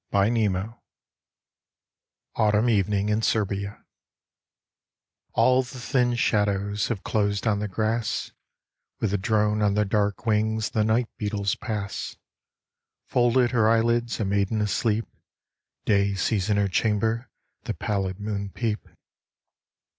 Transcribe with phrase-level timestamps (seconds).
[0.13, 0.77] IN SERBIA
[2.35, 3.85] AUTUMN EVENING IN SERBIA
[5.33, 8.31] All the thin shadows Have closed on the grass.
[8.99, 12.17] With the drone on their dark wings The night beetles pass.
[13.05, 15.05] Folded her eyelids, A maiden asleep,
[15.85, 17.29] Day sees in her chamber
[17.65, 18.89] The pallid moon peep.